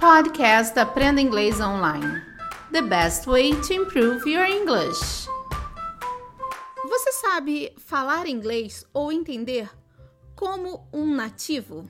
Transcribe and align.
Podcast 0.00 0.78
Aprenda 0.78 1.20
Inglês 1.20 1.60
Online. 1.60 2.22
The 2.72 2.80
best 2.80 3.26
way 3.26 3.50
to 3.50 3.74
improve 3.74 4.26
your 4.26 4.46
English. 4.46 5.28
Você 6.88 7.12
sabe 7.12 7.74
falar 7.76 8.26
inglês 8.26 8.86
ou 8.94 9.12
entender 9.12 9.68
como 10.34 10.88
um 10.90 11.14
nativo? 11.14 11.86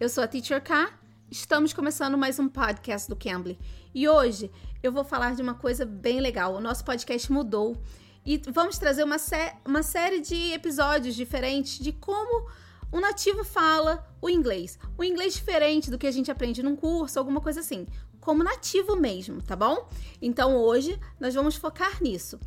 Eu 0.00 0.08
sou 0.08 0.24
a 0.24 0.26
Teacher 0.26 0.60
K. 0.60 0.90
Estamos 1.30 1.72
começando 1.72 2.18
mais 2.18 2.36
um 2.40 2.48
podcast 2.48 3.08
do 3.08 3.14
Cambly. 3.14 3.56
E 3.94 4.08
hoje 4.08 4.50
eu 4.82 4.90
vou 4.90 5.04
falar 5.04 5.36
de 5.36 5.42
uma 5.42 5.54
coisa 5.54 5.86
bem 5.86 6.18
legal. 6.18 6.52
O 6.56 6.60
nosso 6.60 6.84
podcast 6.84 7.30
mudou 7.30 7.80
e 8.24 8.42
vamos 8.48 8.76
trazer 8.76 9.04
uma, 9.04 9.18
sé 9.20 9.56
uma 9.64 9.84
série 9.84 10.20
de 10.20 10.52
episódios 10.52 11.14
diferentes 11.14 11.78
de 11.78 11.92
como 11.92 12.50
um 12.96 13.00
nativo 13.00 13.44
fala 13.44 14.10
o 14.22 14.30
inglês. 14.30 14.78
O 14.96 15.04
inglês 15.04 15.34
diferente 15.34 15.90
do 15.90 15.98
que 15.98 16.06
a 16.06 16.10
gente 16.10 16.30
aprende 16.30 16.62
num 16.62 16.74
curso, 16.74 17.18
alguma 17.18 17.42
coisa 17.42 17.60
assim. 17.60 17.86
Como 18.22 18.42
nativo 18.42 18.96
mesmo, 18.96 19.42
tá 19.42 19.54
bom? 19.54 19.86
Então 20.20 20.56
hoje 20.56 20.98
nós 21.20 21.34
vamos 21.34 21.56
focar 21.56 22.02
nisso. 22.02 22.40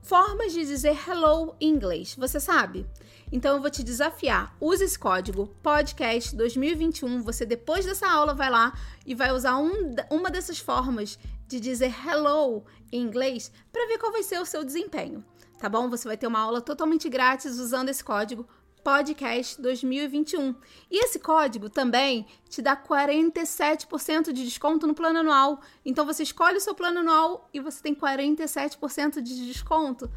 Formas 0.00 0.52
de 0.52 0.64
dizer 0.64 0.96
hello 1.08 1.56
em 1.60 1.68
inglês, 1.68 2.14
você 2.16 2.38
sabe? 2.38 2.86
Então 3.32 3.56
eu 3.56 3.60
vou 3.60 3.70
te 3.70 3.82
desafiar. 3.82 4.56
Use 4.60 4.84
esse 4.84 4.96
código 4.96 5.48
podcast 5.60 6.36
2021. 6.36 7.20
Você 7.22 7.44
depois 7.44 7.84
dessa 7.84 8.08
aula 8.08 8.34
vai 8.34 8.50
lá 8.50 8.72
e 9.04 9.16
vai 9.16 9.32
usar 9.32 9.58
um, 9.58 9.96
uma 10.12 10.30
dessas 10.30 10.60
formas 10.60 11.18
de 11.48 11.58
dizer 11.58 11.92
hello 12.06 12.64
em 12.92 13.00
inglês 13.02 13.50
para 13.72 13.88
ver 13.88 13.98
qual 13.98 14.12
vai 14.12 14.22
ser 14.22 14.40
o 14.40 14.46
seu 14.46 14.62
desempenho, 14.62 15.24
tá 15.58 15.68
bom? 15.68 15.90
Você 15.90 16.06
vai 16.06 16.16
ter 16.16 16.28
uma 16.28 16.38
aula 16.38 16.60
totalmente 16.60 17.08
grátis 17.08 17.58
usando 17.58 17.88
esse 17.88 18.04
código 18.04 18.46
podcast 18.82 19.60
2021. 19.60 20.54
E 20.90 21.04
esse 21.04 21.18
código 21.18 21.70
também 21.70 22.26
te 22.48 22.60
dá 22.60 22.76
47% 22.76 24.32
de 24.32 24.44
desconto 24.44 24.86
no 24.86 24.94
plano 24.94 25.20
anual. 25.20 25.60
Então 25.84 26.04
você 26.04 26.22
escolhe 26.22 26.56
o 26.56 26.60
seu 26.60 26.74
plano 26.74 27.00
anual 27.00 27.48
e 27.52 27.60
você 27.60 27.82
tem 27.82 27.94
47% 27.94 29.20
de 29.20 29.46
desconto. 29.46 30.10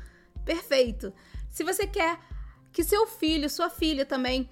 Perfeito. 0.43 1.13
Se 1.49 1.63
você 1.63 1.87
quer 1.87 2.19
que 2.71 2.83
seu 2.83 3.07
filho, 3.07 3.49
sua 3.49 3.69
filha 3.69 4.05
também 4.05 4.49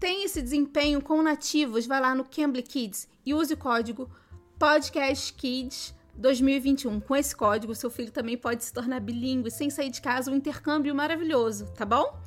tenha 0.00 0.24
esse 0.24 0.42
desempenho 0.42 1.00
com 1.00 1.22
nativos, 1.22 1.86
vai 1.86 2.00
lá 2.00 2.14
no 2.14 2.24
Cambly 2.24 2.62
Kids 2.62 3.08
e 3.24 3.32
use 3.32 3.54
o 3.54 3.56
código 3.56 4.10
Podcast 4.58 5.32
Kids 5.34 5.94
2021. 6.16 7.00
Com 7.00 7.16
esse 7.16 7.34
código, 7.34 7.74
seu 7.74 7.90
filho 7.90 8.10
também 8.10 8.36
pode 8.36 8.64
se 8.64 8.72
tornar 8.72 9.00
bilíngue 9.00 9.50
sem 9.50 9.70
sair 9.70 9.90
de 9.90 10.00
casa, 10.00 10.30
um 10.30 10.36
intercâmbio 10.36 10.94
maravilhoso, 10.94 11.66
tá 11.76 11.84
bom? 11.84 12.20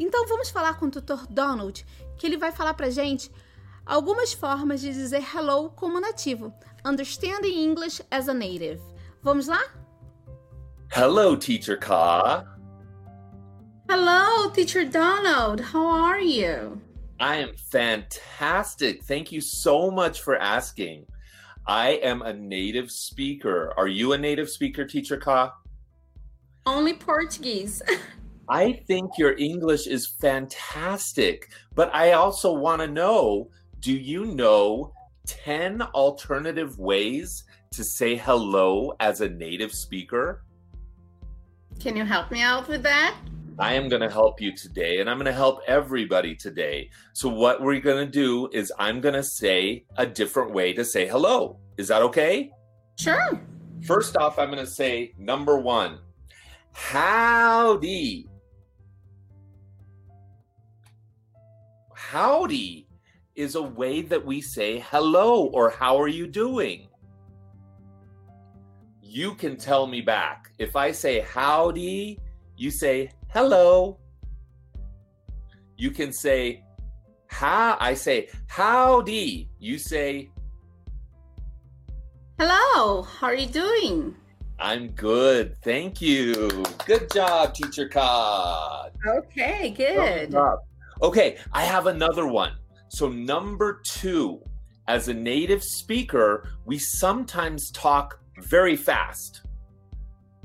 Então 0.00 0.26
vamos 0.26 0.48
falar 0.48 0.78
com 0.78 0.86
o 0.86 0.90
tutor 0.90 1.26
Donald, 1.26 1.84
que 2.16 2.26
ele 2.26 2.38
vai 2.38 2.50
falar 2.50 2.72
pra 2.72 2.88
gente 2.88 3.30
algumas 3.84 4.32
formas 4.32 4.80
de 4.80 4.92
dizer 4.94 5.22
hello 5.34 5.70
como 5.70 6.00
nativo. 6.00 6.54
Understanding 6.84 7.62
English 7.62 8.02
as 8.10 8.26
a 8.26 8.32
native. 8.32 8.80
Vamos 9.22 9.46
lá? 9.46 9.62
Hello, 10.90 11.36
Teacher 11.36 11.78
Ka. 11.78 12.46
Hello, 13.90 14.50
Teacher 14.50 14.88
Donald. 14.88 15.60
How 15.60 15.86
are 15.86 16.22
you? 16.22 16.80
I 17.20 17.36
am 17.36 17.54
fantastic. 17.70 19.04
Thank 19.04 19.30
you 19.30 19.42
so 19.42 19.90
much 19.90 20.22
for 20.22 20.36
asking. 20.36 21.04
I 21.66 22.00
am 22.02 22.22
a 22.22 22.32
native 22.32 22.90
speaker. 22.90 23.74
Are 23.76 23.88
you 23.88 24.14
a 24.14 24.18
native 24.18 24.48
speaker, 24.48 24.86
Teacher 24.86 25.18
Ka? 25.18 25.52
Only 26.64 26.94
Portuguese. 26.94 27.82
I 28.50 28.72
think 28.88 29.16
your 29.16 29.36
English 29.36 29.86
is 29.86 30.08
fantastic, 30.08 31.52
but 31.76 31.94
I 31.94 32.12
also 32.12 32.52
want 32.52 32.82
to 32.82 32.88
know 32.88 33.48
do 33.78 33.92
you 33.92 34.26
know 34.26 34.92
10 35.26 35.80
alternative 35.82 36.76
ways 36.76 37.44
to 37.70 37.84
say 37.84 38.16
hello 38.16 38.92
as 38.98 39.20
a 39.20 39.28
native 39.28 39.72
speaker? 39.72 40.42
Can 41.78 41.96
you 41.96 42.04
help 42.04 42.32
me 42.32 42.42
out 42.42 42.66
with 42.66 42.82
that? 42.82 43.16
I 43.60 43.74
am 43.74 43.88
going 43.88 44.02
to 44.02 44.10
help 44.10 44.40
you 44.40 44.56
today, 44.56 45.00
and 45.00 45.08
I'm 45.08 45.18
going 45.18 45.26
to 45.26 45.32
help 45.32 45.60
everybody 45.68 46.34
today. 46.34 46.90
So, 47.12 47.28
what 47.28 47.62
we're 47.62 47.78
going 47.78 48.04
to 48.04 48.10
do 48.10 48.48
is, 48.52 48.72
I'm 48.78 49.00
going 49.00 49.14
to 49.14 49.22
say 49.22 49.84
a 49.96 50.06
different 50.06 50.52
way 50.52 50.72
to 50.72 50.84
say 50.84 51.06
hello. 51.06 51.58
Is 51.76 51.88
that 51.88 52.02
okay? 52.02 52.50
Sure. 52.98 53.38
First 53.82 54.16
off, 54.16 54.38
I'm 54.38 54.50
going 54.50 54.64
to 54.64 54.70
say 54.70 55.12
number 55.18 55.58
one, 55.58 55.98
howdy. 56.72 58.29
Howdy 62.10 62.88
is 63.36 63.54
a 63.54 63.62
way 63.62 64.02
that 64.02 64.26
we 64.26 64.40
say 64.40 64.80
hello 64.90 65.44
or 65.54 65.70
how 65.70 65.96
are 65.96 66.08
you 66.08 66.26
doing? 66.26 66.88
You 69.00 69.34
can 69.36 69.56
tell 69.56 69.86
me 69.86 70.00
back. 70.00 70.50
If 70.58 70.74
I 70.74 70.90
say 70.90 71.20
howdy, 71.20 72.18
you 72.56 72.72
say 72.72 73.12
hello. 73.28 74.00
You 75.76 75.92
can 75.92 76.12
say 76.12 76.64
how 77.28 77.76
I 77.78 77.94
say 77.94 78.28
howdy. 78.48 79.48
You 79.60 79.78
say 79.78 80.32
Hello, 82.40 83.02
how 83.02 83.28
are 83.28 83.34
you 83.34 83.46
doing? 83.46 84.16
I'm 84.58 84.88
good. 84.88 85.56
Thank 85.62 86.02
you. 86.02 86.64
Good 86.86 87.08
job, 87.12 87.54
teacher 87.54 87.88
Cod. 87.88 88.92
Okay, 89.06 89.70
good. 89.70 90.34
Okay, 91.02 91.38
I 91.52 91.64
have 91.64 91.86
another 91.86 92.26
one. 92.26 92.52
So, 92.88 93.08
number 93.08 93.80
two, 93.84 94.42
as 94.86 95.08
a 95.08 95.14
native 95.14 95.64
speaker, 95.64 96.50
we 96.66 96.78
sometimes 96.78 97.70
talk 97.70 98.20
very 98.38 98.76
fast. 98.76 99.42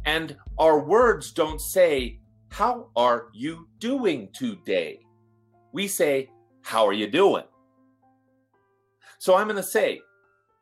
And 0.06 0.38
our 0.58 0.80
words 0.80 1.34
don't 1.34 1.60
say, 1.60 2.20
How 2.50 2.90
are 2.96 3.28
you 3.34 3.68
doing 3.80 4.30
today? 4.34 5.00
We 5.74 5.88
say, 5.88 6.30
How 6.62 6.88
are 6.88 6.94
you 6.94 7.08
doing? 7.08 7.44
So, 9.20 9.36
I'm 9.36 9.48
going 9.48 9.58
to 9.58 9.64
say, 9.64 10.00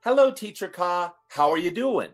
Hello, 0.04 0.31
Teacher 0.31 0.70
Ka. 0.70 1.14
How 1.28 1.52
are 1.52 1.60
you 1.60 1.70
doing? 1.70 2.10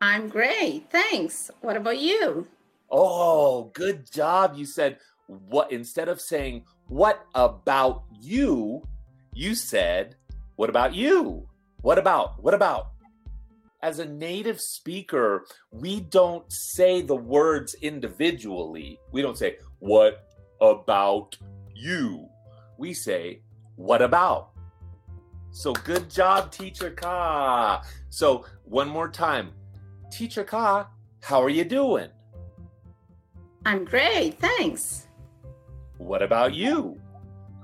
I'm 0.00 0.28
great. 0.28 0.90
Thanks. 0.90 1.50
What 1.60 1.76
about 1.76 1.98
you? 1.98 2.48
Oh, 2.90 3.70
good 3.72 4.10
job. 4.10 4.54
You 4.56 4.66
said, 4.66 4.98
what 5.26 5.72
instead 5.72 6.08
of 6.08 6.20
saying 6.20 6.64
what 6.88 7.26
about 7.34 8.04
you? 8.20 8.86
You 9.32 9.54
said 9.54 10.16
what 10.56 10.70
about 10.70 10.94
you? 10.94 11.48
What 11.82 11.98
about 11.98 12.42
what 12.42 12.54
about? 12.54 12.88
As 13.82 13.98
a 13.98 14.06
native 14.06 14.60
speaker 14.60 15.44
we 15.70 16.00
don't 16.00 16.50
say 16.50 17.02
the 17.02 17.16
words 17.16 17.74
individually. 17.82 18.98
We 19.12 19.22
don't 19.22 19.38
say 19.38 19.58
what 19.78 20.28
about 20.60 21.36
you? 21.74 22.28
We 22.78 22.94
say 22.94 23.42
what 23.76 24.02
about? 24.02 24.50
So 25.50 25.72
good 25.72 26.10
job 26.10 26.50
teacher 26.50 26.90
ka. 26.90 27.82
So 28.10 28.44
one 28.64 28.88
more 28.88 29.08
time. 29.08 29.52
Teacher 30.10 30.44
ka 30.44 30.88
how 31.22 31.42
are 31.42 31.50
you 31.50 31.64
doing? 31.64 32.08
I'm 33.64 33.84
great 33.84 34.38
thanks 34.38 35.05
what 35.98 36.22
about 36.22 36.54
you? 36.54 37.00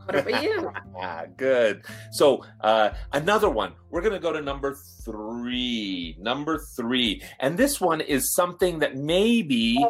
What 0.05 0.19
about 0.19 0.43
you? 0.43 0.73
ah, 0.97 1.25
Good. 1.37 1.85
So, 2.11 2.45
uh, 2.61 2.91
another 3.13 3.49
one. 3.49 3.75
We're 3.91 4.01
going 4.01 4.15
to 4.15 4.19
go 4.19 4.33
to 4.33 4.41
number 4.41 4.77
three. 5.05 6.17
Number 6.19 6.61
three. 6.77 7.23
And 7.41 7.57
this 7.57 7.81
one 7.81 8.01
is 8.01 8.35
something 8.35 8.81
that 8.81 8.97
maybe 8.97 9.85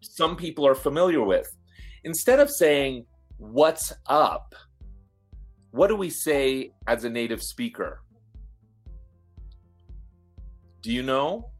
some 0.00 0.36
people 0.36 0.66
are 0.66 0.74
familiar 0.74 1.22
with. 1.22 1.48
Instead 2.04 2.40
of 2.40 2.50
saying, 2.50 3.06
What's 3.38 3.92
up? 4.06 4.54
What 5.70 5.88
do 5.88 5.96
we 5.96 6.10
say 6.10 6.72
as 6.86 7.04
a 7.04 7.10
native 7.10 7.42
speaker? 7.42 8.00
Do 10.82 10.92
you 10.92 11.02
know? 11.02 11.50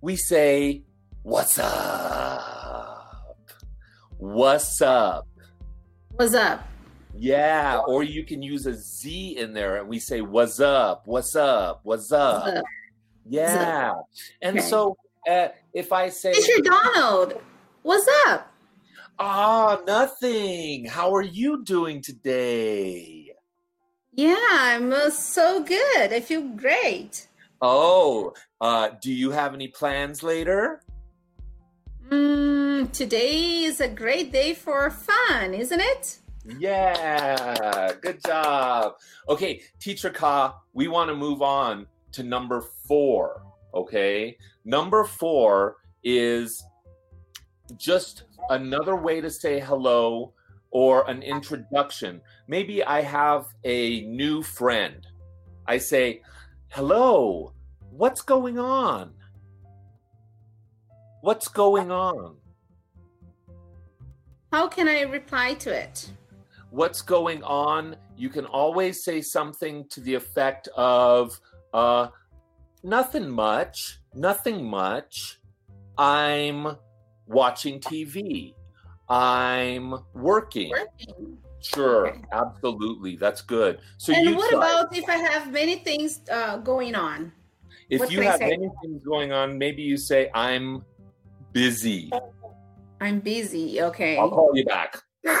We 0.00 0.16
say, 0.16 0.84
What's 1.22 1.58
up? 1.58 2.17
What's 4.18 4.82
up? 4.82 5.28
What's 6.16 6.34
up? 6.34 6.66
Yeah, 7.16 7.78
or 7.86 8.02
you 8.02 8.24
can 8.24 8.42
use 8.42 8.66
a 8.66 8.74
Z 8.74 9.36
in 9.38 9.52
there 9.52 9.76
and 9.76 9.88
we 9.88 10.00
say, 10.00 10.22
What's 10.22 10.58
up? 10.58 11.02
What's 11.06 11.36
up? 11.36 11.80
What's 11.84 12.10
up? 12.10 12.44
What's 12.44 12.58
up? 12.58 12.64
Yeah. 13.28 13.92
What's 13.92 14.00
up? 14.00 14.08
And 14.42 14.58
okay. 14.58 14.66
so 14.66 14.96
uh, 15.28 15.48
if 15.72 15.92
I 15.92 16.08
say, 16.08 16.32
Mr. 16.32 16.64
Donald, 16.64 17.34
what's 17.82 18.08
up? 18.26 18.52
Ah, 19.20 19.78
oh, 19.78 19.84
nothing. 19.84 20.84
How 20.84 21.14
are 21.14 21.22
you 21.22 21.62
doing 21.62 22.02
today? 22.02 23.32
Yeah, 24.14 24.36
I'm 24.50 24.92
uh, 24.92 25.10
so 25.10 25.62
good. 25.62 26.12
I 26.12 26.18
feel 26.18 26.42
great. 26.42 27.28
Oh, 27.62 28.34
uh, 28.60 28.90
do 29.00 29.12
you 29.12 29.30
have 29.30 29.54
any 29.54 29.68
plans 29.68 30.24
later? 30.24 30.82
Mm, 32.10 32.57
Mm, 32.78 32.92
today 32.92 33.64
is 33.64 33.80
a 33.80 33.88
great 33.88 34.30
day 34.30 34.54
for 34.54 34.88
fun, 34.88 35.52
isn't 35.52 35.80
it? 35.80 36.18
Yeah, 36.60 37.92
good 38.00 38.22
job. 38.24 38.94
Okay, 39.28 39.62
teacher 39.80 40.10
Ka, 40.10 40.60
we 40.74 40.86
want 40.86 41.08
to 41.08 41.16
move 41.16 41.42
on 41.42 41.88
to 42.12 42.22
number 42.22 42.60
four. 42.60 43.42
Okay, 43.74 44.38
number 44.64 45.02
four 45.02 45.78
is 46.04 46.62
just 47.76 48.22
another 48.48 48.94
way 48.94 49.20
to 49.20 49.28
say 49.28 49.58
hello 49.58 50.32
or 50.70 51.08
an 51.10 51.22
introduction. 51.22 52.20
Maybe 52.46 52.84
I 52.84 53.00
have 53.00 53.46
a 53.64 54.02
new 54.02 54.40
friend. 54.40 55.04
I 55.66 55.78
say, 55.78 56.22
Hello, 56.68 57.54
what's 57.90 58.22
going 58.22 58.56
on? 58.56 59.14
What's 61.22 61.48
going 61.48 61.90
on? 61.90 62.36
How 64.52 64.66
can 64.68 64.88
I 64.88 65.02
reply 65.02 65.54
to 65.54 65.70
it? 65.70 66.10
What's 66.70 67.02
going 67.02 67.42
on? 67.42 67.96
You 68.16 68.28
can 68.28 68.46
always 68.46 69.04
say 69.04 69.20
something 69.20 69.86
to 69.88 70.00
the 70.00 70.14
effect 70.14 70.68
of, 70.76 71.38
uh, 71.72 72.08
nothing 72.82 73.28
much, 73.28 73.98
nothing 74.14 74.64
much. 74.64 75.38
I'm 75.96 76.76
watching 77.26 77.80
TV. 77.80 78.54
I'm 79.08 79.94
working. 80.14 80.70
Working. 80.70 81.38
Sure, 81.60 82.08
Okay. 82.08 82.20
absolutely. 82.32 83.16
That's 83.16 83.42
good. 83.42 83.80
So 83.96 84.12
and 84.12 84.24
you 84.24 84.36
what 84.36 84.50
try. 84.50 84.58
about 84.58 84.96
if 84.96 85.08
I 85.08 85.16
have 85.16 85.50
many 85.50 85.76
things 85.76 86.20
uh, 86.30 86.58
going 86.58 86.94
on? 86.94 87.32
if 87.90 88.00
what 88.00 88.10
you 88.12 88.20
have 88.22 88.38
say? 88.38 88.52
anything 88.52 89.00
going 89.04 89.32
on, 89.32 89.56
maybe 89.58 89.82
you 89.82 89.96
say, 89.96 90.30
I'm 90.34 90.84
busy. 91.52 92.10
I'm 93.00 93.20
busy. 93.20 93.80
Okay. 93.80 94.16
I'll 94.16 94.30
call 94.30 94.50
you 94.54 94.64
back. 94.64 94.98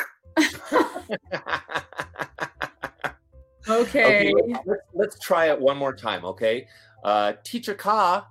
Okay. 3.68 4.30
okay, 4.32 4.60
let's, 4.64 4.80
let's 4.94 5.18
try 5.18 5.50
it 5.50 5.60
one 5.60 5.76
more 5.76 5.92
time, 5.94 6.24
okay? 6.24 6.66
Uh, 7.04 7.34
Teacher 7.44 7.74
Ka, 7.74 8.26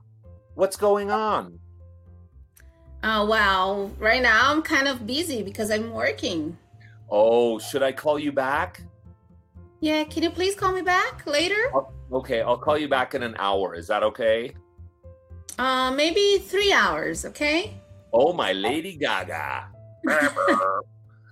what's 0.56 0.76
going 0.76 1.12
on? 1.12 1.60
Oh, 3.04 3.26
wow. 3.26 3.92
right 4.00 4.22
now 4.22 4.52
I'm 4.52 4.64
kind 4.64 4.88
of 4.88 5.06
busy 5.06 5.44
because 5.44 5.70
I'm 5.70 5.92
working. 5.92 6.58
Oh, 7.10 7.60
should 7.60 7.84
I 7.84 7.92
call 7.92 8.18
you 8.18 8.32
back? 8.32 8.82
Yeah, 9.80 10.04
can 10.06 10.24
you 10.24 10.32
please 10.32 10.56
call 10.56 10.74
me 10.74 10.82
back 10.82 11.26
later? 11.28 11.72
Okay, 12.12 12.42
I'll 12.42 12.58
call 12.58 12.78
you 12.78 12.90
back 12.90 13.14
in 13.14 13.22
an 13.22 13.36
hour. 13.38 13.76
Is 13.76 13.86
that 13.88 14.02
okay? 14.02 14.56
Uh, 15.60 15.92
maybe 15.92 16.40
three 16.40 16.74
hours, 16.74 17.26
okay? 17.26 17.80
Oh, 18.14 18.34
my 18.34 18.54
Lady 18.54 18.96
Gaga. 18.96 19.70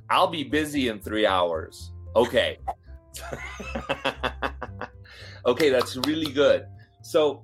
I'll 0.09 0.27
be 0.27 0.43
busy 0.43 0.89
in 0.89 0.99
three 0.99 1.25
hours. 1.25 1.91
Okay. 2.15 2.57
okay, 5.45 5.69
that's 5.69 5.97
really 5.97 6.31
good. 6.31 6.65
So 7.01 7.43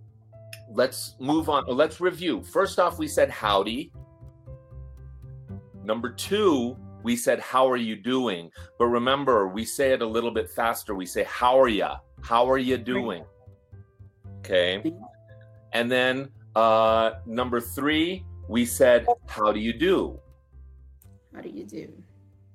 let's 0.69 1.15
move 1.19 1.49
on. 1.49 1.65
Let's 1.67 2.01
review. 2.01 2.43
First 2.43 2.79
off, 2.79 2.97
we 2.97 3.07
said 3.07 3.29
howdy. 3.29 3.91
Number 5.83 6.11
two, 6.11 6.77
we 7.03 7.15
said 7.15 7.39
how 7.39 7.69
are 7.69 7.77
you 7.77 7.95
doing? 7.95 8.51
But 8.77 8.87
remember, 8.87 9.47
we 9.47 9.65
say 9.65 9.91
it 9.91 10.01
a 10.01 10.05
little 10.05 10.31
bit 10.31 10.49
faster. 10.49 10.95
We 10.95 11.05
say 11.05 11.23
how 11.23 11.59
are 11.59 11.67
ya? 11.67 11.97
How 12.21 12.49
are 12.49 12.57
you 12.57 12.77
doing? 12.77 13.25
Okay. 14.39 14.93
And 15.73 15.91
then 15.91 16.29
uh, 16.55 17.11
number 17.25 17.59
three, 17.59 18.25
we 18.51 18.65
said 18.65 19.07
how 19.27 19.53
do 19.53 19.61
you 19.61 19.71
do? 19.71 20.19
How 21.33 21.39
do 21.39 21.47
you 21.47 21.63
do? 21.63 21.87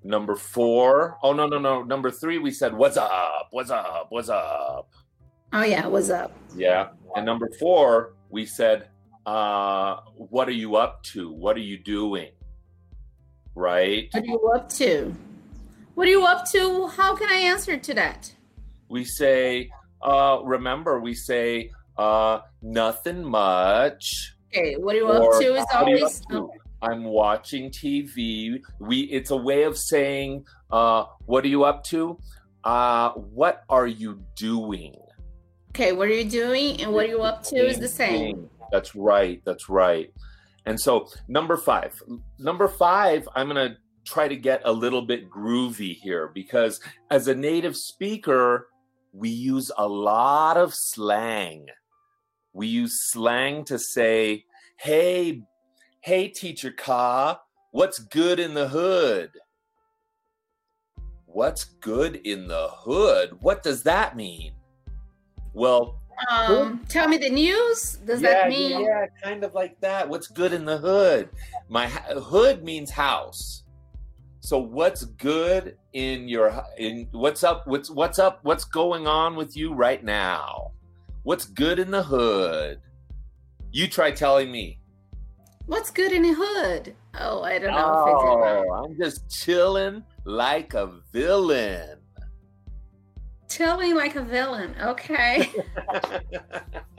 Number 0.05 0.37
four, 0.37 1.17
oh 1.23 1.33
no, 1.33 1.47
no, 1.47 1.59
no. 1.59 1.83
Number 1.83 2.11
three, 2.11 2.37
we 2.37 2.51
said, 2.51 2.75
What's 2.75 2.99
up? 2.99 3.49
What's 3.51 3.71
up? 3.71 4.09
What's 4.11 4.29
up? 4.29 4.91
Oh 5.55 5.63
yeah, 5.65 5.87
what's 5.87 6.11
up? 6.11 6.33
Yeah. 6.55 6.91
And 7.17 7.25
number 7.25 7.49
four, 7.59 8.13
we 8.29 8.45
said, 8.45 8.89
uh, 9.25 10.01
What 10.17 10.49
are 10.49 10.59
you 10.65 10.77
up 10.77 11.03
to? 11.15 11.33
What 11.33 11.57
are 11.57 11.67
you 11.73 11.79
doing? 11.79 12.33
Right? 13.55 14.11
What 14.13 14.23
are 14.23 14.27
you 14.27 14.53
up 14.55 14.69
to? 14.75 15.15
What 15.95 16.07
are 16.07 16.11
you 16.11 16.27
up 16.27 16.47
to? 16.51 16.89
How 16.89 17.17
can 17.17 17.31
I 17.31 17.39
answer 17.39 17.79
to 17.79 17.95
that? 17.95 18.31
We 18.91 19.03
say, 19.05 19.71
uh, 20.03 20.41
Remember, 20.45 21.01
we 21.01 21.15
say, 21.15 21.71
uh, 21.97 22.41
Nothing 22.61 23.25
much. 23.25 24.36
Okay, 24.49 24.77
what 24.77 24.95
are 24.95 24.99
you 24.99 25.09
Or 25.09 25.35
up 25.35 25.41
to 25.41 25.55
is 25.55 25.65
what 25.73 25.75
are 25.75 25.91
you 25.91 25.97
always 25.97 26.21
to? 26.31 26.51
I'm 26.83 27.05
watching 27.05 27.71
TV. 27.71 28.61
We 28.81 29.01
it's 29.03 29.31
a 29.31 29.37
way 29.37 29.65
of 29.65 29.77
saying, 29.77 30.45
uh, 30.71 31.05
what 31.25 31.45
are 31.45 31.49
you 31.49 31.65
up 31.65 31.85
to? 31.85 32.19
Uh, 32.65 33.11
what 33.13 33.63
are 33.69 33.87
you 33.87 34.23
doing? 34.37 34.95
okay. 35.77 35.93
What 35.93 36.09
are 36.09 36.13
you 36.13 36.25
doing 36.25 36.81
and 36.81 36.93
what 36.93 37.05
are 37.05 37.09
you 37.09 37.23
up 37.23 37.43
to 37.45 37.57
is 37.57 37.79
the 37.79 37.89
same. 37.89 38.49
That's 38.73 38.95
right. 38.95 39.43
That's 39.45 39.69
right. 39.69 40.11
And 40.65 40.81
so 40.81 41.09
number 41.29 41.57
five, 41.57 42.03
number 42.39 42.67
five, 42.67 43.29
I'm 43.37 43.47
gonna 43.47 43.77
try 44.05 44.27
to 44.27 44.37
get 44.37 44.63
a 44.65 44.73
little 44.73 45.03
bit 45.03 45.31
groovy 45.31 45.95
here 45.97 46.31
because 46.35 46.81
as 47.11 47.29
a 47.29 47.35
native 47.35 47.77
speaker, 47.77 48.69
we 49.13 49.29
use 49.29 49.71
a 49.77 49.87
lot 49.87 50.57
of 50.57 50.75
slang. 50.75 51.67
We 52.57 52.69
use 52.69 53.03
slang 53.03 53.65
to 53.67 53.79
say, 53.79 54.47
"Hey, 54.79 55.43
hey, 56.01 56.29
teacher 56.29 56.71
Ka, 56.71 57.43
what's 57.71 57.99
good 57.99 58.41
in 58.41 58.55
the 58.55 58.69
hood?" 58.69 59.31
What's 61.27 61.65
good 61.65 62.17
in 62.25 62.49
the 62.49 62.69
hood? 62.73 63.43
What 63.43 63.63
does 63.63 63.83
that 63.83 64.17
mean? 64.17 64.55
Well, 65.53 66.01
Um, 66.31 66.83
tell 66.89 67.09
me 67.09 67.19
the 67.19 67.29
news. 67.29 67.97
Does 68.07 68.23
yeah, 68.23 68.31
that 68.31 68.49
mean? 68.49 68.71
yeah, 68.71 68.79
yeah, 68.81 69.07
kind 69.23 69.45
of 69.45 69.53
like 69.53 69.79
that. 69.83 70.09
What's 70.09 70.29
good 70.29 70.55
in 70.55 70.65
the 70.65 70.79
hood? 70.79 71.29
My 71.69 71.89
hood 71.89 72.65
means 72.65 72.91
house. 72.91 73.65
So 74.41 74.57
what's 74.57 75.05
good 75.05 75.77
in 75.93 76.27
your 76.27 76.65
in 76.79 77.07
what's 77.13 77.45
up? 77.45 77.67
What's 77.67 77.91
what's 77.91 78.19
up? 78.19 78.39
What's 78.43 78.65
going 78.65 79.07
on 79.07 79.37
with 79.37 79.59
you 79.59 79.75
right 79.75 80.03
now? 80.03 80.73
What's 81.27 81.47
good 81.47 81.81
in 81.81 81.91
the 81.91 82.05
hood? 82.05 82.79
You 83.73 83.89
try 83.89 84.13
telling 84.13 84.53
me. 84.53 84.79
What's 85.67 85.91
good 85.91 86.13
in 86.13 86.23
the 86.23 86.33
hood? 86.33 86.95
Oh, 87.19 87.43
I 87.43 87.59
don't 87.59 87.73
know 87.73 87.95
Oh, 88.07 88.85
I'm 88.85 88.97
just 88.97 89.29
chilling 89.29 90.05
like 90.25 90.75
a 90.75 91.01
villain. 91.13 91.99
Chilling 93.51 93.97
like 93.97 94.15
a 94.15 94.23
villain. 94.23 94.77
Okay. 94.81 95.51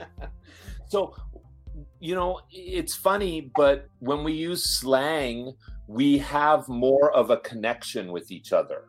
so 0.88 1.16
you 1.98 2.14
know 2.14 2.38
it's 2.50 2.94
funny 2.94 3.50
but 3.56 3.88
when 4.00 4.24
we 4.24 4.34
use 4.34 4.78
slang 4.78 5.54
we 5.86 6.18
have 6.18 6.68
more 6.68 7.10
of 7.12 7.30
a 7.30 7.38
connection 7.38 8.12
with 8.12 8.30
each 8.30 8.52
other 8.52 8.84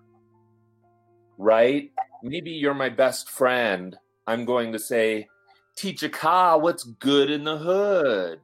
right 1.38 1.92
maybe 2.24 2.52
you're 2.52 2.74
my 2.74 2.90
best 2.90 3.30
friend 3.30 3.98
i'm 4.30 4.46
going 4.46 4.72
to 4.72 4.80
say 4.80 5.28
teacher 5.76 6.10
ka 6.10 6.56
what's 6.58 6.84
good 7.00 7.30
in 7.32 7.44
the 7.44 7.58
hood 7.58 8.40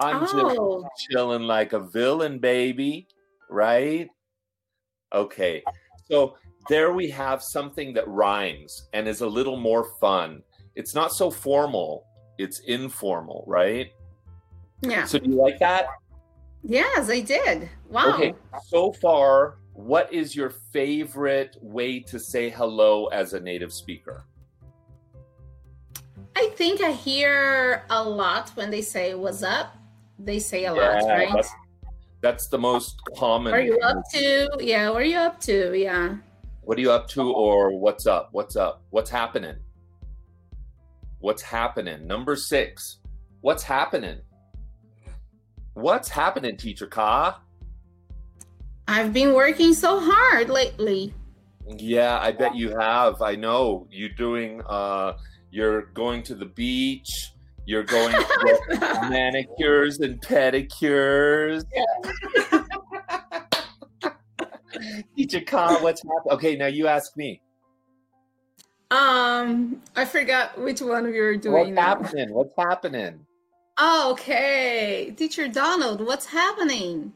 i'm 0.00 0.22
Oh. 0.22 0.82
just 0.82 1.08
chilling 1.10 1.42
like 1.42 1.72
a 1.72 1.80
villain 1.80 2.38
baby 2.38 3.06
right 3.50 4.08
okay 5.12 5.62
so 6.08 6.36
there 6.68 6.92
we 6.92 7.10
have 7.10 7.42
something 7.42 7.92
that 7.94 8.06
rhymes 8.08 8.88
and 8.92 9.08
is 9.08 9.20
a 9.20 9.26
little 9.26 9.56
more 9.56 9.84
fun 10.00 10.42
it's 10.74 10.94
not 10.94 11.12
so 11.12 11.30
formal 11.30 12.04
it's 12.38 12.60
informal 12.60 13.44
right 13.46 13.88
yeah. 14.82 15.04
so 15.04 15.18
do 15.18 15.30
you 15.30 15.36
like 15.36 15.58
that 15.58 15.86
Yes, 16.68 17.08
I 17.08 17.20
did. 17.20 17.68
Wow. 17.88 18.14
okay 18.14 18.34
so 18.66 18.92
far 18.94 19.58
what 19.76 20.10
is 20.10 20.34
your 20.34 20.48
favorite 20.48 21.54
way 21.60 22.00
to 22.00 22.18
say 22.18 22.48
hello 22.48 23.06
as 23.08 23.34
a 23.34 23.40
native 23.40 23.72
speaker 23.72 24.24
I 26.34 26.50
think 26.54 26.80
I 26.82 26.92
hear 26.92 27.84
a 27.88 28.02
lot 28.02 28.50
when 28.56 28.70
they 28.70 28.82
say 28.82 29.14
"What's 29.14 29.42
up." 29.42 29.74
They 30.18 30.38
say 30.38 30.64
a 30.66 30.72
lot, 30.72 31.02
right? 31.04 31.28
that's, 31.32 31.50
that's 32.20 32.48
the 32.48 32.58
most 32.58 32.96
common 33.16 33.52
are 33.54 33.60
you 33.60 33.78
up 33.80 34.02
to? 34.12 34.48
Yeah. 34.60 34.90
What 34.90 35.00
are 35.02 35.06
you 35.06 35.16
up 35.16 35.40
to? 35.42 35.74
Yeah. 35.74 36.16
what 36.60 36.76
are 36.76 36.80
you 36.80 36.90
up 36.90 37.06
to 37.08 37.32
or 37.32 37.78
what's 37.78 38.06
up 38.06 38.28
what's 38.32 38.56
up 38.56 38.82
what's 38.90 39.08
happening 39.08 39.56
what's 41.20 41.42
happening 41.42 42.06
number 42.06 42.34
six 42.36 42.98
what's 43.40 43.62
happening 43.62 44.18
what's 45.74 46.08
happening 46.08 46.56
teacher 46.56 46.86
ka 46.86 47.40
I've 48.88 49.12
been 49.12 49.34
working 49.34 49.74
so 49.74 50.00
hard 50.00 50.48
lately. 50.48 51.12
Yeah, 51.66 52.18
I 52.20 52.32
bet 52.32 52.54
you 52.54 52.76
have. 52.78 53.20
I 53.20 53.34
know 53.34 53.88
you're 53.90 54.08
doing. 54.10 54.62
Uh, 54.66 55.14
you're 55.50 55.86
going 55.86 56.22
to 56.24 56.34
the 56.34 56.46
beach. 56.46 57.32
You're 57.64 57.82
going 57.82 58.12
to 58.12 58.78
get 58.78 58.80
manicures 59.10 59.98
and 59.98 60.20
pedicures. 60.20 61.64
Teacher 65.16 65.40
Ka, 65.40 65.78
what's 65.80 66.02
happening? 66.02 66.32
Okay, 66.32 66.56
now 66.56 66.66
you 66.66 66.86
ask 66.86 67.16
me. 67.16 67.40
Um, 68.90 69.82
I 69.96 70.04
forgot 70.04 70.60
which 70.60 70.80
one 70.80 71.06
we 71.06 71.18
were 71.18 71.36
doing. 71.36 71.54
What's 71.54 71.70
now. 71.70 71.82
happening? 71.82 72.32
What's 72.32 72.52
happening? 72.56 73.26
Oh, 73.78 74.12
okay. 74.12 75.12
Teacher 75.16 75.48
Donald, 75.48 76.06
what's 76.06 76.26
happening? 76.26 77.12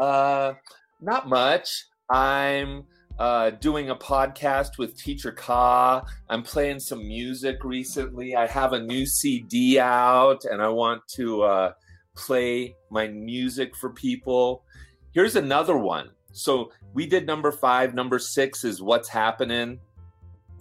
Uh, 0.00 0.54
not 1.02 1.28
much. 1.28 1.84
I'm 2.08 2.84
uh, 3.18 3.50
doing 3.50 3.90
a 3.90 3.94
podcast 3.94 4.78
with 4.78 4.96
Teacher 4.96 5.30
Ka. 5.30 6.02
I'm 6.30 6.42
playing 6.42 6.80
some 6.80 7.06
music 7.06 7.62
recently. 7.64 8.34
I 8.34 8.46
have 8.46 8.72
a 8.72 8.80
new 8.80 9.04
CD 9.04 9.78
out 9.78 10.44
and 10.46 10.62
I 10.62 10.68
want 10.68 11.02
to 11.16 11.42
uh, 11.42 11.72
play 12.16 12.74
my 12.90 13.08
music 13.08 13.76
for 13.76 13.90
people. 13.90 14.64
Here's 15.12 15.36
another 15.36 15.76
one. 15.76 16.10
So 16.32 16.72
we 16.94 17.06
did 17.06 17.26
number 17.26 17.52
five. 17.52 17.94
Number 17.94 18.18
six 18.18 18.64
is 18.64 18.80
What's 18.80 19.08
Happening, 19.08 19.80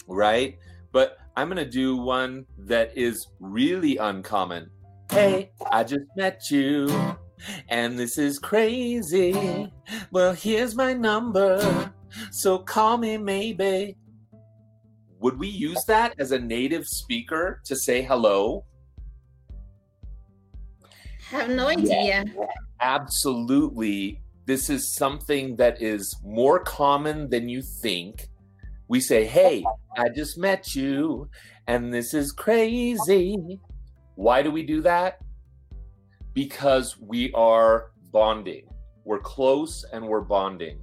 right? 0.06 0.58
But 0.92 1.18
I'm 1.38 1.48
going 1.48 1.64
to 1.64 1.70
do 1.70 1.96
one 1.96 2.46
that 2.58 2.98
is 2.98 3.28
really 3.40 3.96
uncommon. 3.96 4.70
Hey, 5.10 5.52
I 5.72 5.86
just 5.86 6.06
met 6.18 6.52
you. 6.52 6.90
And 7.70 7.98
this 7.98 8.18
is 8.18 8.40
crazy. 8.40 9.72
Well, 10.12 10.34
here's 10.34 10.76
my 10.76 10.94
number. 10.94 11.92
So 12.32 12.60
call 12.60 12.98
me 12.98 13.18
maybe. 13.18 13.96
Would 15.20 15.38
we 15.38 15.48
use 15.48 15.84
that 15.86 16.16
as 16.18 16.32
a 16.32 16.40
native 16.40 16.88
speaker 16.88 17.62
to 17.66 17.76
say 17.76 18.02
hello? 18.02 18.66
I 21.32 21.36
have 21.36 21.50
no 21.50 21.68
idea. 21.68 22.26
Absolutely. 22.82 24.22
This 24.46 24.70
is 24.70 24.96
something 24.96 25.56
that 25.58 25.82
is 25.82 26.16
more 26.24 26.60
common 26.64 27.30
than 27.30 27.50
you 27.50 27.62
think. 27.62 28.30
We 28.88 29.00
say, 29.00 29.26
Hey, 29.26 29.64
I 29.98 30.10
just 30.10 30.40
met 30.40 30.74
you, 30.74 31.30
and 31.68 31.94
this 31.94 32.16
is 32.16 32.32
crazy. 32.32 33.60
Why 34.16 34.42
do 34.42 34.50
we 34.50 34.64
do 34.64 34.82
that? 34.82 35.20
Because 36.40 36.98
we 36.98 37.34
are 37.34 37.92
bonding. 38.14 38.64
We're 39.04 39.20
close 39.20 39.84
and 39.92 40.08
we're 40.08 40.22
bonding. 40.22 40.80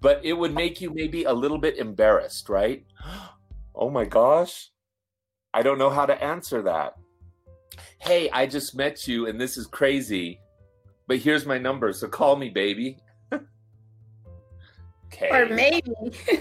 But 0.00 0.24
it 0.24 0.32
would 0.32 0.54
make 0.54 0.80
you 0.80 0.88
maybe 0.94 1.24
a 1.24 1.32
little 1.32 1.58
bit 1.58 1.76
embarrassed, 1.76 2.48
right? 2.48 2.84
Oh 3.74 3.88
my 3.88 4.04
gosh. 4.04 4.70
I 5.54 5.62
don't 5.62 5.78
know 5.78 5.88
how 5.88 6.04
to 6.04 6.22
answer 6.22 6.60
that. 6.62 6.92
Hey, 8.00 8.28
I 8.30 8.44
just 8.46 8.74
met 8.74 9.08
you 9.08 9.26
and 9.28 9.40
this 9.40 9.56
is 9.56 9.66
crazy, 9.66 10.40
but 11.06 11.16
here's 11.16 11.46
my 11.46 11.56
number, 11.56 11.90
so 11.94 12.06
call 12.06 12.36
me, 12.36 12.50
baby. 12.50 12.98
okay. 15.06 15.30
Or 15.30 15.46
maybe. 15.46 15.90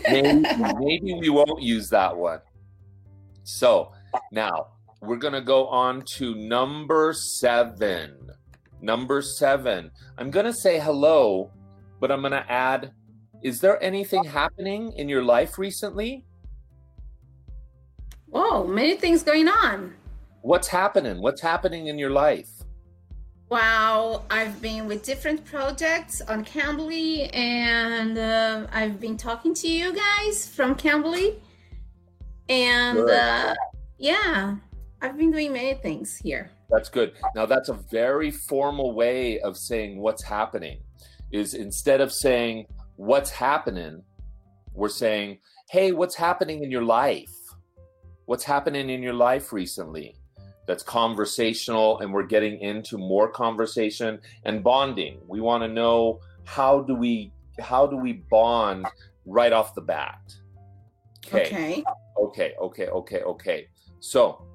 maybe, 0.09 0.45
maybe 0.77 1.13
we 1.13 1.29
won't 1.29 1.61
use 1.61 1.89
that 1.89 2.15
one. 2.15 2.41
So 3.43 3.93
now 4.33 4.67
we're 5.01 5.17
going 5.17 5.33
to 5.33 5.41
go 5.41 5.67
on 5.67 6.03
to 6.17 6.35
number 6.35 7.11
seven. 7.13 8.29
Number 8.81 9.21
seven. 9.21 9.91
I'm 10.17 10.29
going 10.29 10.45
to 10.45 10.53
say 10.53 10.79
hello, 10.79 11.51
but 11.99 12.11
I'm 12.11 12.21
going 12.21 12.33
to 12.33 12.51
add 12.51 12.91
Is 13.41 13.59
there 13.59 13.81
anything 13.83 14.23
happening 14.23 14.93
in 14.93 15.09
your 15.09 15.23
life 15.23 15.57
recently? 15.57 16.23
Whoa, 18.27 18.67
many 18.67 18.95
things 18.95 19.23
going 19.23 19.47
on. 19.47 19.93
What's 20.41 20.67
happening? 20.67 21.21
What's 21.21 21.41
happening 21.41 21.87
in 21.87 21.97
your 21.97 22.11
life? 22.11 22.49
Wow, 23.49 24.23
I've 24.29 24.61
been 24.61 24.87
with 24.87 25.03
different 25.03 25.43
projects 25.43 26.21
on 26.21 26.45
Cambly, 26.45 27.29
and 27.35 28.17
uh, 28.17 28.67
I've 28.71 29.01
been 29.01 29.17
talking 29.17 29.53
to 29.55 29.67
you 29.67 29.93
guys 29.93 30.47
from 30.47 30.75
Cambly. 30.75 31.35
And 32.47 33.09
uh, 33.09 33.53
yeah, 33.97 34.55
I've 35.01 35.17
been 35.17 35.31
doing 35.31 35.53
many 35.53 35.73
things 35.73 36.15
here. 36.15 36.51
That's 36.69 36.89
good. 36.89 37.13
Now 37.35 37.45
that's 37.45 37.69
a 37.69 37.73
very 37.73 38.29
formal 38.29 38.93
way 38.93 39.39
of 39.39 39.57
saying 39.57 39.99
what's 39.99 40.23
happening. 40.23 40.81
Is 41.31 41.53
instead 41.53 42.01
of 42.01 42.11
saying 42.11 42.67
what's 42.97 43.31
happening, 43.31 44.03
we're 44.73 44.89
saying, 44.89 45.39
"Hey, 45.69 45.91
what's 45.91 46.15
happening 46.15 46.63
in 46.63 46.69
your 46.69 46.83
life? 46.83 47.31
What's 48.25 48.43
happening 48.43 48.89
in 48.89 49.01
your 49.01 49.13
life 49.13 49.51
recently?" 49.51 50.15
That's 50.67 50.83
conversational 50.83 51.99
and 51.99 52.13
we're 52.13 52.27
getting 52.27 52.59
into 52.59 52.97
more 52.97 53.29
conversation 53.29 54.19
and 54.45 54.63
bonding. 54.63 55.19
We 55.27 55.41
want 55.41 55.63
to 55.63 55.67
know 55.67 56.19
how 56.45 56.81
do 56.81 56.95
we 56.95 57.31
how 57.59 57.87
do 57.87 57.97
we 57.97 58.23
bond 58.29 58.85
right 59.25 59.51
off 59.51 59.73
the 59.73 59.81
bat? 59.81 60.21
Okay. 61.27 61.83
Okay, 62.17 62.53
okay, 62.61 62.87
okay, 62.87 63.21
okay. 63.21 63.67
So, 63.99 64.45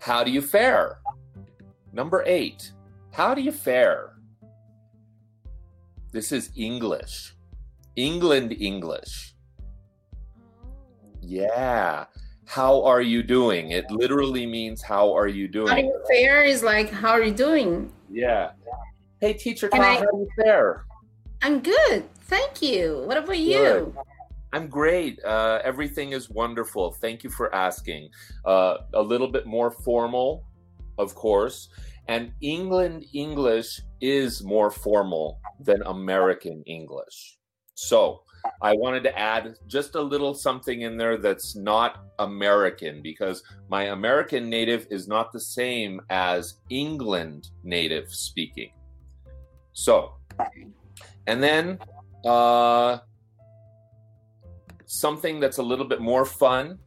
how 0.00 0.24
do 0.24 0.30
you 0.30 0.40
fare? 0.40 0.98
Number 1.92 2.22
eight, 2.26 2.72
how 3.12 3.34
do 3.34 3.40
you 3.42 3.52
fare? 3.52 4.14
This 6.12 6.32
is 6.32 6.50
English. 6.56 7.34
England 7.96 8.54
English. 8.58 9.34
Oh. 10.64 10.68
Yeah. 11.20 12.04
How 12.46 12.82
are 12.84 13.02
you 13.02 13.22
doing? 13.22 13.72
It 13.72 13.90
literally 13.90 14.46
means 14.46 14.80
how 14.82 15.12
are 15.14 15.26
you 15.28 15.48
doing? 15.48 15.68
How 15.68 15.76
do 15.76 15.82
you 15.82 16.02
fare 16.08 16.44
is 16.44 16.62
like, 16.62 16.88
how 16.90 17.10
are 17.10 17.22
you 17.22 17.34
doing? 17.34 17.92
Yeah. 18.10 18.52
Hey, 19.20 19.34
teacher, 19.34 19.68
Can 19.68 19.82
Ka, 19.82 19.86
I- 19.86 19.94
how 19.96 20.00
do 20.10 20.18
you 20.18 20.28
fare? 20.42 20.84
I'm 21.42 21.60
good. 21.60 22.04
Thank 22.22 22.62
you. 22.62 23.02
What 23.06 23.16
about 23.16 23.36
Good. 23.36 23.94
I'm 24.52 24.68
great. 24.68 25.22
Uh, 25.24 25.60
everything 25.62 26.12
is 26.12 26.30
wonderful. 26.30 26.92
Thank 26.92 27.22
you 27.22 27.30
for 27.30 27.54
asking. 27.54 28.10
Uh, 28.44 28.78
a 28.94 29.02
little 29.02 29.28
bit 29.28 29.46
more 29.46 29.70
formal, 29.70 30.44
of 30.96 31.14
course. 31.14 31.68
And 32.08 32.32
England 32.40 33.04
English 33.12 33.80
is 34.00 34.42
more 34.42 34.70
formal 34.70 35.40
than 35.60 35.82
American 35.82 36.62
English. 36.64 37.36
So 37.74 38.22
I 38.62 38.74
wanted 38.74 39.02
to 39.04 39.18
add 39.18 39.56
just 39.66 39.94
a 39.94 40.00
little 40.00 40.32
something 40.32 40.82
in 40.82 40.96
there 40.96 41.18
that's 41.18 41.54
not 41.54 42.04
American 42.18 43.02
because 43.02 43.42
my 43.68 43.84
American 43.84 44.48
native 44.48 44.86
is 44.90 45.06
not 45.06 45.32
the 45.32 45.40
same 45.40 46.00
as 46.08 46.60
England 46.70 47.50
native 47.62 48.12
speaking. 48.12 48.72
So, 49.72 50.14
and 51.26 51.42
then 51.42 51.78
uh, 52.24 52.98
something 54.88 55.38
that's 55.38 55.58
a 55.58 55.62
little 55.62 55.84
bit 55.84 56.00
more 56.00 56.24
fun 56.24 56.78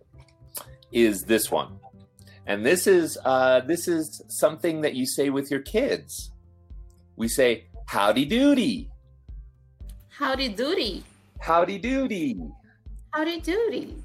is 0.92 1.24
this 1.24 1.52
one 1.52 1.78
and 2.48 2.66
this 2.66 2.88
is 2.88 3.18
uh, 3.24 3.62
this 3.62 3.88
is 3.88 4.22
something 4.28 4.82
that 4.82 4.96
you 4.96 5.06
say 5.06 5.30
with 5.30 5.52
your 5.52 5.62
kids 5.62 6.32
we 7.16 7.28
say 7.28 7.66
howdy 7.86 8.26
doody 8.26 8.90
Howdy 10.10 10.50
doody. 10.50 11.04
howdy 11.40 11.80
doody 11.80 12.38
Howdy 13.14 13.42
doody. 13.42 13.96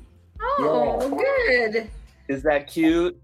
Oh, 0.41 1.11
good. 1.11 1.91
is 2.29 2.43
that 2.43 2.67
cute 2.67 3.19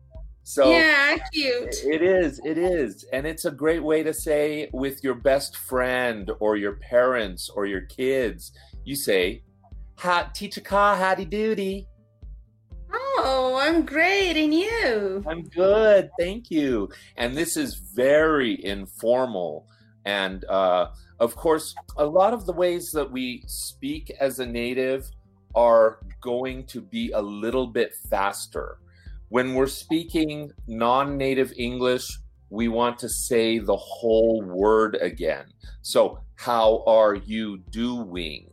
so 0.44 0.70
yeah, 0.72 1.18
cute. 1.32 1.74
It 1.84 2.02
is, 2.02 2.40
it 2.44 2.58
is. 2.58 3.04
And 3.12 3.26
it's 3.26 3.44
a 3.44 3.50
great 3.50 3.82
way 3.82 4.02
to 4.02 4.12
say 4.12 4.68
with 4.72 5.04
your 5.04 5.14
best 5.14 5.56
friend 5.56 6.30
or 6.40 6.56
your 6.56 6.72
parents 6.72 7.48
or 7.48 7.64
your 7.66 7.82
kids, 7.82 8.50
you 8.84 8.96
say, 8.96 9.44
ha, 9.96 10.30
teacher 10.34 10.60
ka, 10.60 10.96
howdy 10.96 11.24
doody. 11.24 11.86
Oh, 12.92 13.58
I'm 13.60 13.84
great. 13.84 14.36
And 14.36 14.52
you? 14.52 15.22
I'm 15.26 15.42
good, 15.44 16.10
thank 16.18 16.50
you. 16.50 16.88
And 17.16 17.36
this 17.36 17.56
is 17.56 17.74
very 17.94 18.62
informal. 18.64 19.66
And 20.04 20.44
uh, 20.46 20.88
of 21.20 21.36
course, 21.36 21.74
a 21.96 22.04
lot 22.04 22.32
of 22.32 22.46
the 22.46 22.52
ways 22.52 22.90
that 22.92 23.10
we 23.10 23.44
speak 23.46 24.10
as 24.20 24.38
a 24.38 24.46
native 24.46 25.08
are 25.54 26.00
going 26.20 26.64
to 26.66 26.80
be 26.80 27.12
a 27.12 27.20
little 27.20 27.66
bit 27.66 27.94
faster. 28.10 28.78
When 29.28 29.54
we're 29.54 29.66
speaking 29.66 30.52
non 30.66 31.16
native 31.16 31.52
English, 31.56 32.06
we 32.50 32.68
want 32.68 32.98
to 32.98 33.08
say 33.08 33.58
the 33.58 33.76
whole 33.76 34.42
word 34.42 34.98
again. 35.00 35.46
So, 35.80 36.18
how 36.36 36.82
are 36.86 37.14
you 37.14 37.58
doing? 37.70 38.51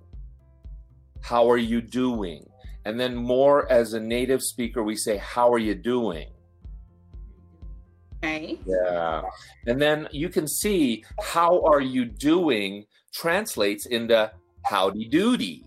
How 1.21 1.49
are 1.49 1.57
you 1.57 1.81
doing? 1.81 2.45
And 2.85 2.99
then, 2.99 3.15
more 3.15 3.71
as 3.71 3.93
a 3.93 3.99
native 3.99 4.41
speaker, 4.41 4.83
we 4.83 4.95
say, 4.95 5.17
How 5.17 5.51
are 5.51 5.59
you 5.59 5.75
doing? 5.75 6.29
Okay. 8.23 8.59
Yeah. 8.65 9.21
And 9.67 9.81
then 9.81 10.07
you 10.11 10.29
can 10.29 10.47
see 10.47 11.03
how 11.21 11.61
are 11.63 11.79
you 11.81 12.05
doing 12.05 12.85
translates 13.13 13.85
into 13.85 14.31
howdy 14.65 15.09
doody. 15.09 15.63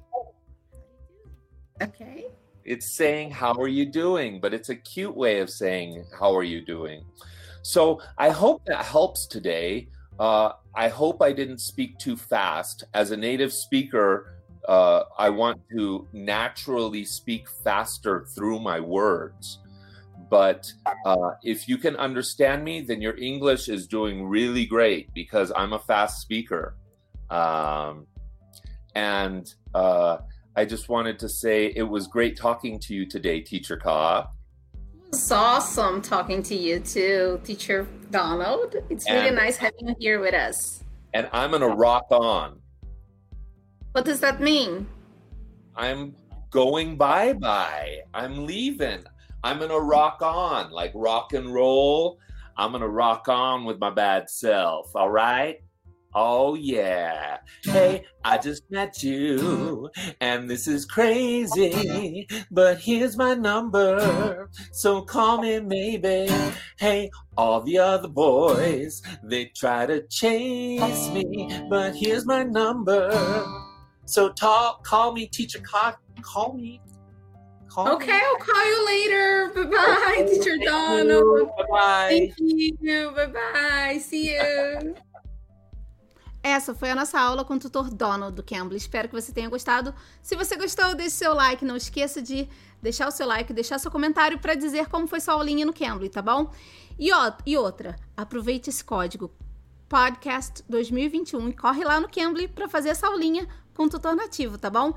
Okay. 1.83 2.27
It's 2.65 2.97
saying 2.97 3.31
how 3.31 3.55
are 3.55 3.69
you 3.69 3.87
doing, 3.87 4.39
but 4.41 4.55
it's 4.55 4.69
a 4.69 4.77
cute 4.77 5.17
way 5.17 5.41
of 5.41 5.51
saying 5.51 6.05
how 6.19 6.35
are 6.37 6.45
you 6.45 6.65
doing. 6.65 7.05
So 7.63 8.01
I 8.19 8.31
hope 8.31 8.65
that 8.67 8.85
helps 8.85 9.27
today. 9.27 9.89
uh, 10.19 10.53
I 10.75 10.89
hope 10.89 11.23
I 11.23 11.33
didn't 11.33 11.59
speak 11.59 11.99
too 11.99 12.17
fast. 12.17 12.85
As 12.95 13.11
a 13.11 13.17
native 13.17 13.53
speaker, 13.53 14.37
uh, 14.69 15.05
I 15.19 15.31
want 15.31 15.61
to 15.71 16.07
naturally 16.13 17.05
speak 17.05 17.49
faster 17.65 18.27
through 18.35 18.61
my 18.61 18.81
words. 18.81 19.59
But 20.31 20.73
uh, 21.05 21.33
if 21.43 21.69
you 21.69 21.77
can 21.77 21.97
understand 21.97 22.65
me, 22.65 22.81
then 22.81 23.03
your 23.03 23.17
English 23.19 23.69
is 23.69 23.87
doing 23.87 24.25
really 24.25 24.65
great 24.65 25.13
because 25.13 25.53
I'm 25.55 25.75
a 25.75 25.79
fast 25.79 26.23
speaker. 26.23 26.75
Um, 27.29 28.07
and 28.95 29.53
uh, 29.75 30.19
I 30.57 30.65
just 30.65 30.89
wanted 30.89 31.19
to 31.19 31.29
say 31.29 31.73
it 31.77 31.83
was 31.83 32.07
great 32.07 32.39
talking 32.39 32.79
to 32.81 32.95
you 32.95 33.05
today, 33.05 33.41
Teacher 33.41 33.77
Ka. 33.77 34.31
It's 35.09 35.31
awesome 35.31 36.01
talking 36.01 36.43
to 36.45 36.55
you 36.55 36.81
too, 36.81 37.39
Teacher 37.45 37.87
Donald. 38.11 38.77
It's 38.89 39.11
really 39.11 39.31
nice 39.31 39.59
having 39.59 39.89
you 39.89 39.95
here 39.99 40.21
with 40.21 40.33
us. 40.33 40.83
And 41.13 41.29
I'm 41.35 41.51
going 41.51 41.61
to 41.61 41.69
rock 41.69 42.07
on. 42.11 42.62
What 43.93 44.05
does 44.05 44.21
that 44.21 44.41
mean? 44.41 44.87
I'm 45.77 46.15
going 46.51 46.97
bye 46.97 47.35
bye. 47.35 48.01
I'm 48.15 48.47
leaving. 48.47 49.05
I'm 49.45 49.59
going 49.59 49.71
to 49.71 49.81
rock 49.81 50.21
on 50.23 50.71
like 50.71 50.93
rock 50.95 51.33
and 51.33 51.53
roll. 51.53 52.19
I'm 52.57 52.73
going 52.73 52.83
to 52.83 52.89
rock 52.89 53.29
on 53.29 53.65
with 53.65 53.79
my 53.79 53.91
bad 53.91 54.31
self. 54.31 54.95
All 54.95 55.11
right. 55.11 55.59
Oh, 56.15 56.55
yeah. 56.55 57.39
Hey, 57.65 58.05
I 58.23 58.37
just 58.37 58.71
met 58.71 59.03
you, 59.03 59.89
and 60.21 60.49
this 60.49 60.69
is 60.69 60.85
crazy, 60.85 62.29
but 62.51 62.79
here's 62.79 63.17
my 63.17 63.33
number, 63.33 64.51
so 64.73 65.01
call 65.01 65.41
me 65.41 65.59
maybe. 65.59 66.29
Hey, 66.79 67.11
all 67.39 67.63
the 67.63 67.79
other 67.79 68.09
boys, 68.09 69.01
they 69.23 69.47
try 69.57 69.87
to 69.87 70.07
chase 70.09 71.09
me, 71.09 71.67
but 71.71 71.97
here's 71.97 72.27
my 72.27 72.43
number. 72.43 73.11
So 74.05 74.31
talk, 74.31 74.85
call 74.85 75.13
me, 75.13 75.27
teacher, 75.27 75.61
call, 75.61 75.95
call 76.23 76.55
me. 76.55 76.81
Call 77.69 77.89
okay, 77.95 78.07
me. 78.07 78.13
I'll 78.13 78.37
call 78.37 78.67
you 78.67 78.87
later. 78.87 79.53
Bye 79.55 79.65
bye, 79.65 80.27
teacher 80.29 80.59
Donald. 80.59 81.49
Bye 81.57 81.65
bye. 81.71 82.33
Thank 82.39 82.79
you. 82.81 83.13
Bye 83.13 83.27
bye. 83.27 83.99
See 83.99 84.35
you. 84.35 84.95
Essa 86.43 86.75
foi 86.75 86.91
a 86.91 86.95
nossa 86.95 87.21
aula 87.21 87.45
com 87.45 87.55
o 87.55 87.59
tutor 87.59 87.89
Donald 87.89 88.35
do 88.35 88.43
Cambly. 88.43 88.77
Espero 88.77 89.09
que 89.09 89.15
você 89.15 89.33
tenha 89.33 89.49
gostado. 89.49 89.95
Se 90.21 90.35
você 90.35 90.57
gostou, 90.57 90.93
deixe 90.95 91.17
seu 91.17 91.35
like. 91.35 91.65
Não 91.65 91.77
esqueça 91.77 92.21
de 92.21 92.49
deixar 92.83 93.07
o 93.07 93.13
seu 93.13 93.27
like, 93.27 93.53
deixar 93.53 93.79
seu 93.79 93.93
comentário 93.93 94.41
para 94.41 94.55
dizer 94.55 94.89
como 94.89 95.07
foi 95.07 95.21
sua 95.21 95.35
aulinha 95.35 95.65
no 95.65 95.73
Cambly, 95.73 96.09
tá 96.09 96.21
bom? 96.21 96.51
E, 96.99 97.13
ó, 97.13 97.33
e 97.47 97.57
outra, 97.57 97.97
aproveite 98.17 98.71
esse 98.71 98.85
código 98.85 99.33
podcast 99.89 100.65
2021 100.69 101.51
e 101.51 101.53
corre 101.53 101.85
lá 101.85 102.01
no 102.01 102.09
Cambly 102.09 102.49
para 102.49 102.69
fazer 102.69 102.89
essa 102.89 103.07
aulinha 103.07 103.47
com 103.75 103.89
tutor 103.89 104.15
nativo, 104.15 104.59
tá 104.59 104.71
bom? 104.71 104.93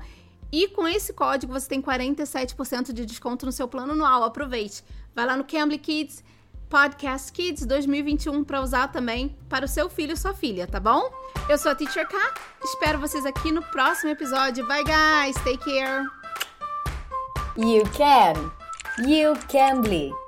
E 0.52 0.68
com 0.68 0.86
esse 0.86 1.12
código 1.12 1.52
você 1.52 1.68
tem 1.68 1.82
47% 1.82 2.92
de 2.92 3.04
desconto 3.04 3.46
no 3.46 3.52
seu 3.52 3.66
plano 3.66 3.92
anual. 3.92 4.22
Aproveite. 4.22 4.84
Vai 5.14 5.26
lá 5.26 5.36
no 5.36 5.44
Cambly 5.44 5.78
Kids 5.78 6.22
Podcast 6.68 7.32
Kids 7.32 7.64
2021 7.64 8.42
para 8.42 8.60
usar 8.60 8.88
também 8.88 9.36
para 9.48 9.64
o 9.64 9.68
seu 9.68 9.88
filho 9.88 10.12
e 10.12 10.16
sua 10.16 10.34
filha, 10.34 10.66
tá 10.66 10.80
bom? 10.80 11.10
Eu 11.48 11.56
sou 11.58 11.70
a 11.70 11.74
Teacher 11.74 12.08
K, 12.08 12.34
espero 12.62 12.98
vocês 12.98 13.24
aqui 13.24 13.52
no 13.52 13.62
próximo 13.62 14.10
episódio. 14.10 14.66
Bye 14.66 14.84
guys, 14.84 15.36
take 15.44 15.58
care. 15.58 16.04
You 17.56 17.84
can. 17.96 18.52
You 18.98 19.34
can. 19.48 20.25